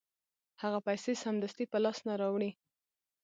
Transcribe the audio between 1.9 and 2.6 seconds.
نه راوړي